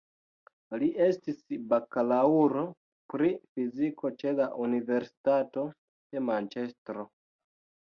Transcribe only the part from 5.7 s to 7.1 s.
de Manĉestro.